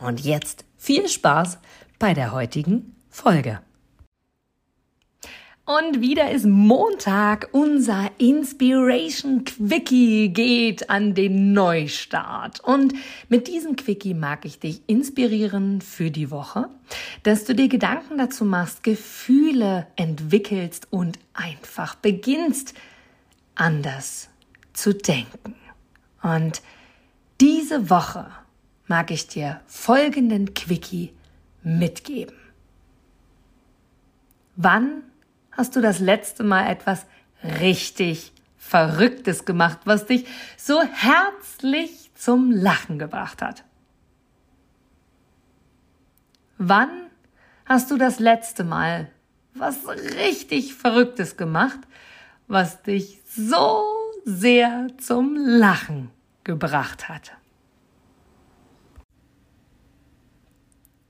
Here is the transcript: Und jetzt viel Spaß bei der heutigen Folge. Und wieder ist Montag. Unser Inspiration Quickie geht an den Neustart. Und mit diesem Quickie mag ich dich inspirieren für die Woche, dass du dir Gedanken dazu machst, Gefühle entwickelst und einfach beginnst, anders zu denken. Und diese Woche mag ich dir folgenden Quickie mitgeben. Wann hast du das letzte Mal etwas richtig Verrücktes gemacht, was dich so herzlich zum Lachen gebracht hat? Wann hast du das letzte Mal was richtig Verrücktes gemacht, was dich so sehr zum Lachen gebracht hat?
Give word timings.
Und 0.00 0.20
jetzt 0.20 0.64
viel 0.76 1.08
Spaß 1.08 1.58
bei 1.98 2.14
der 2.14 2.32
heutigen 2.32 2.96
Folge. 3.10 3.60
Und 5.66 6.00
wieder 6.00 6.32
ist 6.32 6.46
Montag. 6.46 7.50
Unser 7.52 8.10
Inspiration 8.18 9.44
Quickie 9.44 10.30
geht 10.30 10.90
an 10.90 11.14
den 11.14 11.52
Neustart. 11.52 12.58
Und 12.58 12.94
mit 13.28 13.46
diesem 13.46 13.76
Quickie 13.76 14.14
mag 14.14 14.44
ich 14.44 14.58
dich 14.58 14.82
inspirieren 14.88 15.80
für 15.80 16.10
die 16.10 16.32
Woche, 16.32 16.68
dass 17.22 17.44
du 17.44 17.54
dir 17.54 17.68
Gedanken 17.68 18.18
dazu 18.18 18.44
machst, 18.44 18.82
Gefühle 18.82 19.86
entwickelst 19.94 20.88
und 20.90 21.20
einfach 21.34 21.94
beginnst, 21.94 22.74
anders 23.54 24.28
zu 24.72 24.92
denken. 24.92 25.54
Und 26.20 26.62
diese 27.40 27.90
Woche 27.90 28.26
mag 28.90 29.12
ich 29.12 29.28
dir 29.28 29.60
folgenden 29.68 30.52
Quickie 30.52 31.14
mitgeben. 31.62 32.36
Wann 34.56 35.04
hast 35.52 35.76
du 35.76 35.80
das 35.80 36.00
letzte 36.00 36.42
Mal 36.42 36.66
etwas 36.66 37.06
richtig 37.60 38.32
Verrücktes 38.58 39.44
gemacht, 39.44 39.78
was 39.84 40.06
dich 40.06 40.26
so 40.56 40.82
herzlich 40.82 42.10
zum 42.16 42.50
Lachen 42.50 42.98
gebracht 42.98 43.42
hat? 43.42 43.62
Wann 46.58 46.90
hast 47.66 47.92
du 47.92 47.96
das 47.96 48.18
letzte 48.18 48.64
Mal 48.64 49.08
was 49.54 49.86
richtig 49.86 50.74
Verrücktes 50.74 51.36
gemacht, 51.36 51.78
was 52.48 52.82
dich 52.82 53.20
so 53.28 53.84
sehr 54.24 54.88
zum 54.98 55.36
Lachen 55.36 56.10
gebracht 56.42 57.08
hat? 57.08 57.39